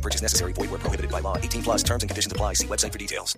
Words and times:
Purchase 0.00 0.22
necessary. 0.22 0.52
Void 0.54 0.70
where 0.70 0.80
prohibited 0.80 1.10
by 1.10 1.20
law. 1.20 1.36
18 1.36 1.62
plus 1.62 1.82
terms 1.82 2.02
and 2.02 2.10
conditions 2.10 2.32
apply. 2.32 2.54
See 2.54 2.66
website 2.66 2.92
for 2.92 2.98
details. 2.98 3.36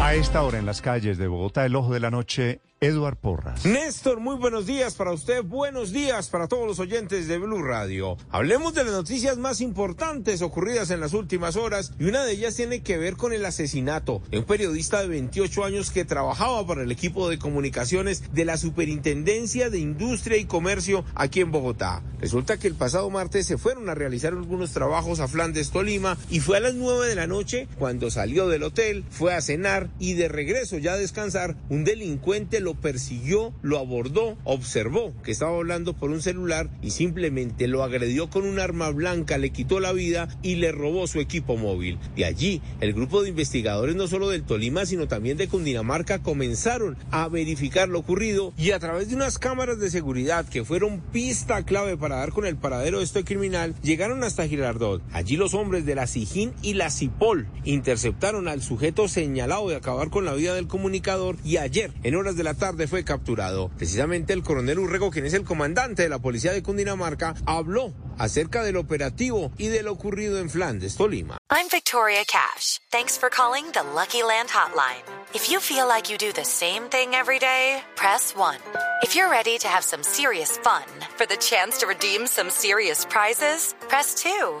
A 0.00 0.14
esta 0.14 0.42
hora 0.42 0.58
en 0.58 0.66
las 0.66 0.80
calles 0.82 1.16
de 1.16 1.28
Bogotá, 1.28 1.64
el 1.64 1.76
ojo 1.76 1.92
de 1.94 2.00
la 2.00 2.10
noche, 2.10 2.60
Eduard 2.82 3.16
Porras. 3.16 3.64
Néstor, 3.64 4.18
muy 4.18 4.34
buenos 4.34 4.66
días 4.66 4.96
para 4.96 5.12
usted, 5.12 5.44
buenos 5.44 5.92
días 5.92 6.28
para 6.28 6.48
todos 6.48 6.66
los 6.66 6.80
oyentes 6.80 7.28
de 7.28 7.38
Blue 7.38 7.62
Radio. 7.62 8.16
Hablemos 8.28 8.74
de 8.74 8.82
las 8.82 8.92
noticias 8.92 9.38
más 9.38 9.60
importantes 9.60 10.42
ocurridas 10.42 10.90
en 10.90 10.98
las 10.98 11.14
últimas 11.14 11.54
horas 11.54 11.92
y 12.00 12.06
una 12.06 12.24
de 12.24 12.32
ellas 12.32 12.56
tiene 12.56 12.82
que 12.82 12.98
ver 12.98 13.16
con 13.16 13.32
el 13.32 13.44
asesinato 13.44 14.20
de 14.32 14.40
un 14.40 14.44
periodista 14.46 15.00
de 15.00 15.06
28 15.06 15.64
años 15.64 15.92
que 15.92 16.04
trabajaba 16.04 16.66
para 16.66 16.82
el 16.82 16.90
equipo 16.90 17.28
de 17.28 17.38
comunicaciones 17.38 18.34
de 18.34 18.44
la 18.44 18.56
Superintendencia 18.56 19.70
de 19.70 19.78
Industria 19.78 20.38
y 20.38 20.46
Comercio 20.46 21.04
aquí 21.14 21.40
en 21.40 21.52
Bogotá. 21.52 22.02
Resulta 22.18 22.58
que 22.58 22.66
el 22.66 22.74
pasado 22.74 23.08
martes 23.10 23.46
se 23.46 23.58
fueron 23.58 23.90
a 23.90 23.94
realizar 23.94 24.32
algunos 24.32 24.72
trabajos 24.72 25.20
a 25.20 25.28
Flandes, 25.28 25.70
Tolima 25.70 26.18
y 26.30 26.40
fue 26.40 26.56
a 26.56 26.60
las 26.60 26.74
9 26.74 27.06
de 27.06 27.14
la 27.14 27.28
noche 27.28 27.68
cuando 27.78 28.10
salió 28.10 28.48
del 28.48 28.64
hotel, 28.64 29.04
fue 29.08 29.34
a 29.34 29.40
cenar 29.40 29.88
y 30.00 30.14
de 30.14 30.26
regreso 30.26 30.78
ya 30.78 30.94
a 30.94 30.98
descansar, 30.98 31.56
un 31.68 31.84
delincuente 31.84 32.58
lo 32.58 32.71
persiguió, 32.74 33.52
lo 33.62 33.78
abordó, 33.78 34.36
observó 34.44 35.12
que 35.22 35.32
estaba 35.32 35.56
hablando 35.56 35.94
por 35.94 36.10
un 36.10 36.22
celular 36.22 36.70
y 36.82 36.90
simplemente 36.90 37.68
lo 37.68 37.82
agredió 37.82 38.30
con 38.30 38.44
un 38.44 38.58
arma 38.58 38.90
blanca, 38.90 39.38
le 39.38 39.50
quitó 39.50 39.80
la 39.80 39.92
vida 39.92 40.28
y 40.42 40.56
le 40.56 40.72
robó 40.72 41.06
su 41.06 41.20
equipo 41.20 41.56
móvil. 41.56 41.98
De 42.16 42.24
allí, 42.24 42.60
el 42.80 42.92
grupo 42.92 43.22
de 43.22 43.30
investigadores 43.30 43.96
no 43.96 44.06
solo 44.06 44.28
del 44.28 44.44
Tolima, 44.44 44.86
sino 44.86 45.08
también 45.08 45.36
de 45.36 45.48
Cundinamarca 45.48 46.22
comenzaron 46.22 46.96
a 47.10 47.28
verificar 47.28 47.88
lo 47.88 48.00
ocurrido 48.00 48.52
y 48.56 48.72
a 48.72 48.78
través 48.78 49.08
de 49.08 49.16
unas 49.16 49.38
cámaras 49.38 49.78
de 49.78 49.90
seguridad 49.90 50.48
que 50.48 50.64
fueron 50.64 51.00
pista 51.00 51.64
clave 51.64 51.96
para 51.96 52.16
dar 52.16 52.32
con 52.32 52.46
el 52.46 52.56
paradero 52.56 52.98
de 52.98 53.04
este 53.04 53.24
criminal, 53.24 53.74
llegaron 53.82 54.24
hasta 54.24 54.46
Girardot. 54.46 55.02
Allí 55.12 55.36
los 55.36 55.54
hombres 55.54 55.84
de 55.86 55.94
la 55.94 56.06
SIJIN 56.06 56.52
y 56.62 56.74
la 56.74 56.90
CIPOL 56.90 57.46
interceptaron 57.64 58.48
al 58.48 58.62
sujeto 58.62 59.08
señalado 59.08 59.68
de 59.68 59.76
acabar 59.76 60.10
con 60.10 60.24
la 60.24 60.34
vida 60.34 60.54
del 60.54 60.66
comunicador 60.66 61.36
y 61.44 61.56
ayer, 61.56 61.92
en 62.02 62.14
horas 62.14 62.36
de 62.36 62.44
la 62.44 62.54
tarde, 62.54 62.61
fue 62.88 63.04
capturado. 63.04 63.70
Precisamente 63.76 64.32
el 64.32 64.44
coronel 64.44 64.78
Urrego, 64.78 65.10
quien 65.10 65.26
es 65.26 65.34
el 65.34 65.44
comandante 65.44 66.02
de 66.02 66.08
la 66.08 66.20
policía 66.20 66.52
de 66.52 66.62
Cundinamarca, 66.62 67.34
habló 67.44 67.92
acerca 68.18 68.62
del 68.62 68.76
operativo 68.76 69.50
y 69.58 69.66
de 69.66 69.82
lo 69.82 69.92
ocurrido 69.92 70.38
en 70.38 70.48
Flandes, 70.48 70.96
Tolima. 70.96 71.38
I'm 71.50 71.68
Victoria 71.72 72.24
Cash. 72.24 72.78
Thanks 72.90 73.18
for 73.18 73.30
calling 73.30 73.64
the 73.72 73.82
Lucky 73.82 74.22
Land 74.22 74.50
Hotline. 74.50 75.02
If 75.34 75.50
you 75.50 75.58
feel 75.58 75.88
like 75.88 76.08
you 76.08 76.16
do 76.16 76.32
the 76.32 76.44
same 76.44 76.88
thing 76.88 77.14
every 77.14 77.40
day, 77.40 77.82
press 77.96 78.34
1. 78.36 78.56
If 79.02 79.16
you're 79.16 79.30
ready 79.30 79.58
to 79.58 79.66
have 79.66 79.82
some 79.82 80.04
serious 80.04 80.56
fun 80.58 80.84
for 81.16 81.26
the 81.26 81.36
chance 81.36 81.78
to 81.78 81.86
redeem 81.86 82.28
some 82.28 82.48
serious 82.48 83.04
prizes, 83.06 83.74
press 83.88 84.14
2. 84.22 84.60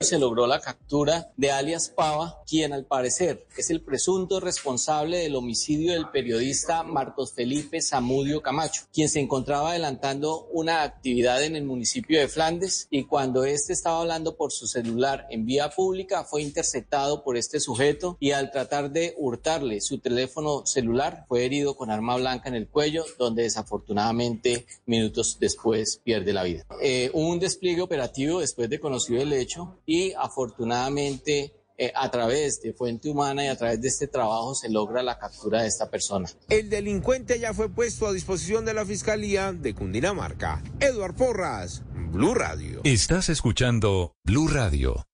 Se 0.00 0.18
logró 0.18 0.46
la 0.46 0.60
captura 0.60 1.32
de 1.36 1.50
alias 1.50 1.88
Pava, 1.88 2.42
quien 2.46 2.72
al 2.72 2.84
parecer 2.84 3.46
es 3.56 3.70
el 3.70 3.80
presunto 3.80 4.40
responsable 4.40 5.18
del 5.18 5.36
homicidio 5.36 5.92
del 5.92 6.10
periodista 6.10 6.82
Marcos 6.82 7.32
Felipe 7.32 7.80
Zamudio 7.80 8.42
Camacho, 8.42 8.82
quien 8.92 9.08
se 9.08 9.20
encontraba 9.20 9.70
adelantando 9.70 10.46
una 10.52 10.82
actividad 10.82 11.42
en 11.42 11.56
el 11.56 11.64
municipio 11.64 12.20
de 12.20 12.28
Flandes 12.28 12.88
y 12.90 13.04
cuando 13.04 13.44
éste 13.44 13.72
estaba 13.72 14.00
hablando 14.00 14.36
por 14.36 14.52
su 14.52 14.66
celular 14.66 15.26
en 15.30 15.46
vía 15.46 15.70
pública 15.70 16.24
fue 16.24 16.42
interceptado 16.42 17.24
por 17.24 17.36
este 17.36 17.58
sujeto 17.58 18.16
y 18.20 18.32
al 18.32 18.50
tratar 18.50 18.90
de 18.90 19.14
hurtarle 19.16 19.80
su 19.80 19.98
teléfono 19.98 20.66
celular 20.66 21.24
fue 21.28 21.44
herido 21.44 21.76
con 21.76 21.90
arma 21.90 22.16
blanca 22.16 22.48
en 22.48 22.54
el 22.54 22.68
cuello 22.68 23.04
donde 23.18 23.44
desafortunadamente 23.44 24.66
minutos 24.84 25.38
después 25.40 26.00
pierde 26.04 26.32
la 26.32 26.42
vida. 26.42 26.66
Eh, 26.82 27.10
un 27.14 27.38
despliegue 27.38 27.80
operativo 27.80 28.40
después 28.40 28.68
de 28.68 28.78
conocido 28.78 29.22
el 29.22 29.32
hecho 29.32 29.78
y 29.86 30.12
afortunadamente 30.12 31.52
eh, 31.78 31.92
a 31.94 32.10
través 32.10 32.60
de 32.62 32.72
Fuente 32.72 33.08
Humana 33.10 33.44
y 33.44 33.48
a 33.48 33.56
través 33.56 33.80
de 33.80 33.88
este 33.88 34.08
trabajo 34.08 34.54
se 34.54 34.70
logra 34.70 35.02
la 35.02 35.18
captura 35.18 35.62
de 35.62 35.68
esta 35.68 35.90
persona. 35.90 36.28
El 36.48 36.70
delincuente 36.70 37.38
ya 37.38 37.52
fue 37.52 37.68
puesto 37.68 38.06
a 38.06 38.12
disposición 38.12 38.64
de 38.64 38.74
la 38.74 38.84
Fiscalía 38.84 39.52
de 39.52 39.74
Cundinamarca. 39.74 40.62
Eduard 40.80 41.14
Porras, 41.14 41.82
Blue 42.10 42.34
Radio. 42.34 42.80
Estás 42.84 43.28
escuchando 43.28 44.14
Blue 44.24 44.48
Radio. 44.48 45.06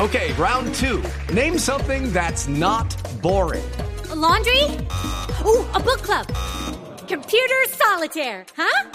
Okay, 0.00 0.32
round 0.38 0.74
two. 0.74 1.02
Name 1.32 1.58
something 1.58 2.10
that's 2.12 2.48
not 2.48 2.88
boring. 3.20 3.64
A 4.10 4.14
laundry? 4.14 4.64
Ooh, 5.44 5.64
a 5.74 5.78
book 5.78 6.02
club. 6.02 6.26
Computer 7.06 7.68
solitaire, 7.68 8.44
huh? 8.56 8.90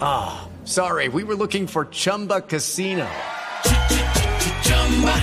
Ah, 0.00 0.48
oh, 0.48 0.66
sorry, 0.66 1.08
we 1.08 1.22
were 1.22 1.36
looking 1.36 1.66
for 1.66 1.86
Chumba 1.86 2.40
Casino. 2.40 3.06